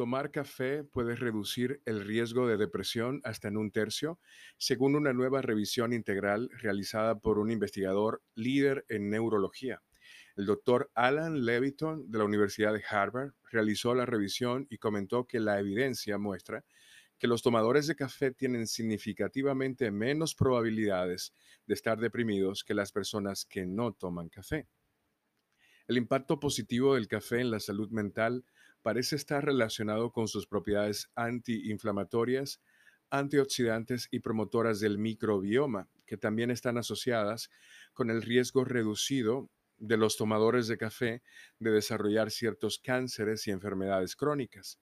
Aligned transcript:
tomar 0.00 0.30
café 0.30 0.82
puede 0.82 1.14
reducir 1.14 1.82
el 1.84 2.02
riesgo 2.02 2.48
de 2.48 2.56
depresión 2.56 3.20
hasta 3.22 3.48
en 3.48 3.58
un 3.58 3.70
tercio, 3.70 4.18
según 4.56 4.96
una 4.96 5.12
nueva 5.12 5.42
revisión 5.42 5.92
integral 5.92 6.48
realizada 6.52 7.18
por 7.18 7.38
un 7.38 7.50
investigador 7.50 8.22
líder 8.34 8.86
en 8.88 9.10
neurología. 9.10 9.82
El 10.36 10.46
doctor 10.46 10.90
Alan 10.94 11.44
Leviton 11.44 12.10
de 12.10 12.16
la 12.16 12.24
Universidad 12.24 12.72
de 12.72 12.82
Harvard 12.88 13.34
realizó 13.52 13.94
la 13.94 14.06
revisión 14.06 14.66
y 14.70 14.78
comentó 14.78 15.26
que 15.26 15.38
la 15.38 15.60
evidencia 15.60 16.16
muestra 16.16 16.64
que 17.18 17.26
los 17.26 17.42
tomadores 17.42 17.86
de 17.86 17.94
café 17.94 18.30
tienen 18.30 18.66
significativamente 18.66 19.90
menos 19.90 20.34
probabilidades 20.34 21.34
de 21.66 21.74
estar 21.74 21.98
deprimidos 21.98 22.64
que 22.64 22.72
las 22.72 22.90
personas 22.90 23.44
que 23.44 23.66
no 23.66 23.92
toman 23.92 24.30
café. 24.30 24.66
El 25.86 25.98
impacto 25.98 26.40
positivo 26.40 26.94
del 26.94 27.06
café 27.06 27.42
en 27.42 27.50
la 27.50 27.60
salud 27.60 27.90
mental 27.90 28.46
parece 28.82 29.16
estar 29.16 29.44
relacionado 29.44 30.10
con 30.10 30.28
sus 30.28 30.46
propiedades 30.46 31.10
antiinflamatorias, 31.14 32.60
antioxidantes 33.10 34.08
y 34.10 34.20
promotoras 34.20 34.80
del 34.80 34.98
microbioma, 34.98 35.88
que 36.06 36.16
también 36.16 36.50
están 36.50 36.78
asociadas 36.78 37.50
con 37.92 38.10
el 38.10 38.22
riesgo 38.22 38.64
reducido 38.64 39.50
de 39.78 39.96
los 39.96 40.16
tomadores 40.16 40.68
de 40.68 40.78
café 40.78 41.22
de 41.58 41.70
desarrollar 41.70 42.30
ciertos 42.30 42.78
cánceres 42.78 43.46
y 43.46 43.50
enfermedades 43.50 44.14
crónicas. 44.16 44.78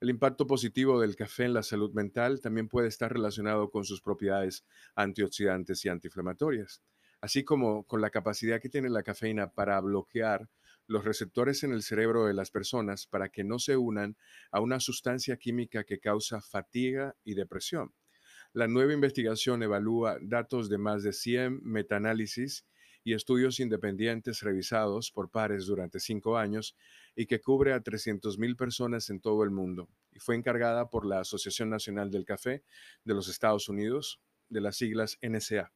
El 0.00 0.10
impacto 0.10 0.46
positivo 0.46 1.00
del 1.00 1.16
café 1.16 1.44
en 1.44 1.54
la 1.54 1.62
salud 1.62 1.92
mental 1.94 2.40
también 2.40 2.68
puede 2.68 2.88
estar 2.88 3.12
relacionado 3.12 3.70
con 3.70 3.84
sus 3.84 4.02
propiedades 4.02 4.64
antioxidantes 4.94 5.84
y 5.84 5.88
antiinflamatorias 5.88 6.82
así 7.24 7.42
como 7.42 7.84
con 7.84 8.02
la 8.02 8.10
capacidad 8.10 8.60
que 8.60 8.68
tiene 8.68 8.90
la 8.90 9.02
cafeína 9.02 9.50
para 9.50 9.80
bloquear 9.80 10.46
los 10.86 11.04
receptores 11.04 11.62
en 11.62 11.72
el 11.72 11.82
cerebro 11.82 12.26
de 12.26 12.34
las 12.34 12.50
personas 12.50 13.06
para 13.06 13.28
que 13.28 13.44
no 13.44 13.58
se 13.58 13.76
unan 13.76 14.16
a 14.50 14.60
una 14.60 14.80
sustancia 14.80 15.36
química 15.36 15.84
que 15.84 15.98
causa 15.98 16.40
fatiga 16.40 17.16
y 17.24 17.34
depresión. 17.34 17.94
La 18.52 18.68
nueva 18.68 18.92
investigación 18.92 19.62
evalúa 19.62 20.18
datos 20.20 20.68
de 20.68 20.78
más 20.78 21.02
de 21.02 21.12
100 21.12 21.60
metaanálisis 21.64 22.64
y 23.02 23.12
estudios 23.12 23.60
independientes 23.60 24.40
revisados 24.40 25.10
por 25.10 25.30
pares 25.30 25.66
durante 25.66 26.00
cinco 26.00 26.38
años 26.38 26.76
y 27.14 27.26
que 27.26 27.40
cubre 27.40 27.72
a 27.74 27.82
300.000 27.82 28.56
personas 28.56 29.10
en 29.10 29.20
todo 29.20 29.44
el 29.44 29.50
mundo. 29.50 29.88
Y 30.12 30.20
fue 30.20 30.36
encargada 30.36 30.88
por 30.88 31.04
la 31.04 31.20
Asociación 31.20 31.68
Nacional 31.68 32.10
del 32.10 32.24
Café 32.24 32.62
de 33.04 33.14
los 33.14 33.28
Estados 33.28 33.68
Unidos, 33.68 34.20
de 34.48 34.60
las 34.60 34.76
siglas 34.76 35.18
NSA. 35.20 35.72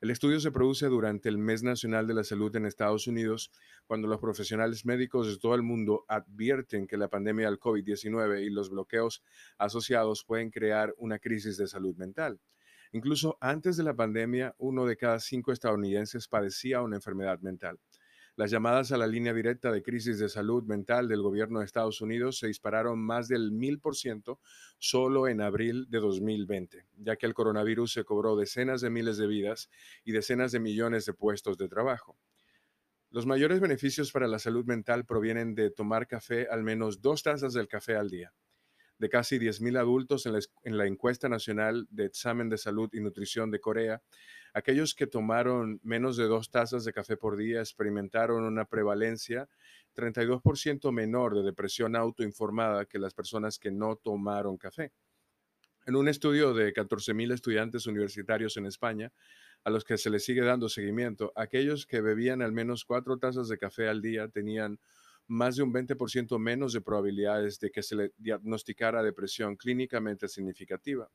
El 0.00 0.10
estudio 0.10 0.38
se 0.38 0.52
produce 0.52 0.86
durante 0.86 1.28
el 1.28 1.38
Mes 1.38 1.64
Nacional 1.64 2.06
de 2.06 2.14
la 2.14 2.22
Salud 2.22 2.54
en 2.54 2.66
Estados 2.66 3.08
Unidos, 3.08 3.50
cuando 3.84 4.06
los 4.06 4.20
profesionales 4.20 4.86
médicos 4.86 5.26
de 5.26 5.38
todo 5.38 5.56
el 5.56 5.64
mundo 5.64 6.04
advierten 6.06 6.86
que 6.86 6.96
la 6.96 7.08
pandemia 7.08 7.46
del 7.46 7.58
COVID-19 7.58 8.44
y 8.46 8.50
los 8.50 8.70
bloqueos 8.70 9.24
asociados 9.58 10.22
pueden 10.24 10.50
crear 10.52 10.94
una 10.98 11.18
crisis 11.18 11.56
de 11.56 11.66
salud 11.66 11.96
mental. 11.96 12.38
Incluso 12.92 13.38
antes 13.40 13.76
de 13.76 13.82
la 13.82 13.96
pandemia, 13.96 14.54
uno 14.58 14.86
de 14.86 14.96
cada 14.96 15.18
cinco 15.18 15.50
estadounidenses 15.50 16.28
padecía 16.28 16.80
una 16.80 16.94
enfermedad 16.94 17.40
mental. 17.40 17.80
Las 18.38 18.52
llamadas 18.52 18.92
a 18.92 18.96
la 18.96 19.08
línea 19.08 19.34
directa 19.34 19.72
de 19.72 19.82
crisis 19.82 20.20
de 20.20 20.28
salud 20.28 20.62
mental 20.62 21.08
del 21.08 21.22
gobierno 21.22 21.58
de 21.58 21.64
Estados 21.64 22.00
Unidos 22.00 22.38
se 22.38 22.46
dispararon 22.46 23.00
más 23.00 23.26
del 23.26 23.50
mil 23.50 23.80
por 23.80 23.96
ciento 23.96 24.38
solo 24.78 25.26
en 25.26 25.40
abril 25.40 25.86
de 25.90 25.98
2020, 25.98 26.86
ya 26.98 27.16
que 27.16 27.26
el 27.26 27.34
coronavirus 27.34 27.94
se 27.94 28.04
cobró 28.04 28.36
decenas 28.36 28.80
de 28.80 28.90
miles 28.90 29.16
de 29.16 29.26
vidas 29.26 29.68
y 30.04 30.12
decenas 30.12 30.52
de 30.52 30.60
millones 30.60 31.04
de 31.04 31.14
puestos 31.14 31.58
de 31.58 31.68
trabajo. 31.68 32.16
Los 33.10 33.26
mayores 33.26 33.58
beneficios 33.58 34.12
para 34.12 34.28
la 34.28 34.38
salud 34.38 34.64
mental 34.66 35.04
provienen 35.04 35.56
de 35.56 35.72
tomar 35.72 36.06
café 36.06 36.46
al 36.48 36.62
menos 36.62 37.02
dos 37.02 37.24
tazas 37.24 37.54
del 37.54 37.66
café 37.66 37.96
al 37.96 38.08
día 38.08 38.32
de 38.98 39.08
casi 39.08 39.38
10.000 39.38 39.78
adultos 39.78 40.26
en 40.26 40.32
la, 40.32 40.40
en 40.64 40.76
la, 40.76 40.86
encuesta 40.86 41.28
nacional 41.28 41.86
de 41.90 42.06
examen 42.06 42.48
de 42.48 42.58
salud 42.58 42.90
y 42.92 43.00
nutrición 43.00 43.50
de 43.50 43.60
Corea, 43.60 44.02
aquellos 44.54 44.94
que 44.94 45.06
tomaron 45.06 45.80
menos 45.82 46.16
de 46.16 46.24
dos 46.24 46.50
tazas 46.50 46.84
de 46.84 46.92
café 46.92 47.16
por 47.16 47.36
día 47.36 47.60
experimentaron 47.60 48.44
una 48.44 48.64
prevalencia 48.64 49.48
32% 49.94 50.92
menor 50.92 51.36
de 51.36 51.42
depresión 51.42 51.96
autoinformada 51.96 52.86
que 52.86 52.98
las 52.98 53.14
personas 53.14 53.58
que 53.58 53.70
no 53.70 53.96
tomaron 53.96 54.56
café. 54.56 54.92
En 55.86 55.96
un 55.96 56.08
estudio 56.08 56.52
de 56.52 56.72
14.000 56.74 57.32
estudiantes 57.32 57.86
universitarios 57.86 58.56
en 58.56 58.66
España, 58.66 59.12
a 59.64 59.70
los 59.70 59.84
que 59.84 59.98
se 59.98 60.10
les 60.10 60.24
sigue 60.24 60.42
dando 60.42 60.68
seguimiento, 60.68 61.32
aquellos 61.34 61.86
que 61.86 62.00
bebían 62.00 62.42
al 62.42 62.52
menos 62.52 62.84
cuatro 62.84 63.18
tazas 63.18 63.48
de 63.48 63.58
café 63.58 63.88
al 63.88 64.02
día 64.02 64.28
tenían 64.28 64.78
más 65.28 65.56
de 65.56 65.62
un 65.62 65.72
20% 65.72 66.38
menos 66.38 66.72
de 66.72 66.80
probabilidades 66.80 67.60
de 67.60 67.70
que 67.70 67.82
se 67.82 67.94
le 67.94 68.12
diagnosticara 68.16 69.02
depresión 69.02 69.56
clínicamente 69.56 70.26
significativa. 70.26 71.10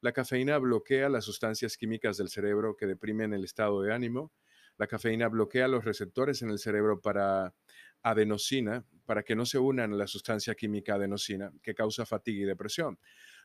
La 0.00 0.12
cafeína 0.12 0.58
bloquea 0.58 1.08
las 1.08 1.24
sustancias 1.24 1.76
químicas 1.76 2.16
del 2.18 2.28
cerebro 2.28 2.76
que 2.76 2.86
deprimen 2.86 3.32
el 3.32 3.44
estado 3.44 3.80
de 3.82 3.94
ánimo. 3.94 4.32
La 4.76 4.86
cafeína 4.86 5.28
bloquea 5.28 5.68
los 5.68 5.84
receptores 5.84 6.42
en 6.42 6.50
el 6.50 6.58
cerebro 6.58 7.00
para 7.00 7.54
adenosina, 8.02 8.84
para 9.06 9.22
que 9.22 9.34
no 9.34 9.46
se 9.46 9.58
unan 9.58 9.92
a 9.92 9.96
la 9.96 10.06
sustancia 10.06 10.54
química 10.54 10.94
adenosina, 10.94 11.50
que 11.62 11.74
causa 11.74 12.04
fatiga 12.04 12.42
y 12.42 12.46
depresión. 12.46 12.98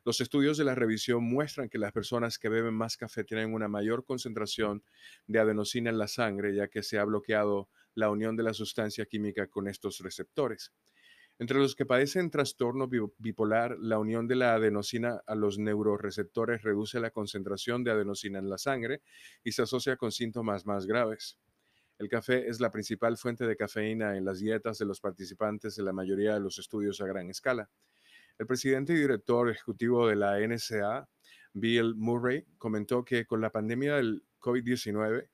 Los 0.04 0.20
estudios 0.20 0.58
de 0.58 0.66
la 0.66 0.76
revisión 0.76 1.24
muestran 1.24 1.70
que 1.70 1.78
las 1.78 1.92
personas 1.92 2.38
que 2.38 2.50
beben 2.50 2.74
más 2.74 2.98
café 2.98 3.24
tienen 3.24 3.54
una 3.54 3.68
mayor 3.68 4.04
concentración 4.04 4.84
de 5.28 5.40
adenosina 5.40 5.90
en 5.90 6.00
la 6.00 6.08
sangre, 6.08 6.56
ya 6.56 6.68
que 6.68 6.84
se 6.84 6.98
ha 7.00 7.06
bloqueado 7.06 7.70
la 7.96 8.10
unión 8.10 8.36
de 8.36 8.44
la 8.44 8.54
sustancia 8.54 9.06
química 9.06 9.48
con 9.48 9.68
estos 9.68 10.00
receptores. 10.00 10.74
Entre 11.40 11.58
los 11.58 11.76
que 11.76 11.88
padecen 11.88 12.30
trastorno 12.30 12.88
bipolar, 12.88 13.76
la 13.80 13.98
unión 13.98 14.28
de 14.28 14.36
la 14.36 14.54
adenosina 14.54 15.24
a 15.26 15.34
los 15.34 15.58
neuroreceptores 15.58 16.62
reduce 16.62 17.00
la 17.00 17.10
concentración 17.10 17.84
de 17.84 17.92
adenosina 17.92 18.38
en 18.38 18.50
la 18.50 18.60
sangre 18.60 19.02
y 19.44 19.52
se 19.52 19.64
asocia 19.64 19.98
con 19.98 20.12
síntomas 20.12 20.68
más 20.68 20.86
graves. 20.86 21.40
El 21.98 22.10
café 22.10 22.48
es 22.48 22.60
la 22.60 22.72
principal 22.72 23.18
fuente 23.18 23.48
de 23.48 23.56
cafeína 23.56 24.18
en 24.18 24.26
las 24.26 24.40
dietas 24.40 24.78
de 24.78 24.86
los 24.86 25.00
participantes 25.00 25.76
de 25.76 25.84
la 25.84 25.94
mayoría 25.94 26.34
de 26.34 26.40
los 26.40 26.60
estudios 26.60 27.02
a 27.02 27.08
gran 27.08 27.30
escala. 27.30 27.70
El 28.38 28.48
presidente 28.48 28.94
y 28.94 28.98
director 28.98 29.50
ejecutivo 29.50 30.08
de 30.08 30.16
la 30.16 30.40
NSA, 30.40 31.08
Bill 31.54 31.96
Murray, 31.96 32.46
comentó 32.58 33.04
que 33.04 33.26
con 33.26 33.42
la 33.42 33.52
pandemia 33.52 33.98
del 33.98 34.24
COVID-19, 34.40 35.30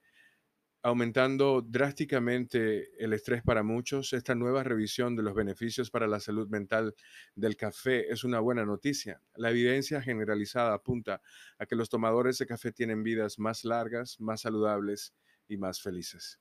aumentando 0.88 1.62
drásticamente 1.62 2.92
el 3.04 3.12
estrés 3.12 3.44
para 3.44 3.62
muchos, 3.62 4.14
esta 4.14 4.36
nueva 4.36 4.64
revisión 4.64 5.18
de 5.18 5.22
los 5.22 5.36
beneficios 5.36 5.92
para 5.92 6.08
la 6.08 6.22
salud 6.22 6.48
mental 6.48 6.96
del 7.36 7.58
café 7.58 8.10
es 8.10 8.24
una 8.24 8.40
buena 8.40 8.64
noticia. 8.64 9.22
La 9.36 9.50
evidencia 9.50 10.02
generalizada 10.02 10.74
apunta 10.74 11.22
a 11.60 11.66
que 11.66 11.76
los 11.76 11.90
tomadores 11.90 12.38
de 12.38 12.46
café 12.46 12.72
tienen 12.72 13.04
vidas 13.04 13.38
más 13.38 13.66
largas, 13.66 14.18
más 14.22 14.40
saludables 14.40 15.14
y 15.50 15.58
más 15.58 15.82
felices. 15.82 16.40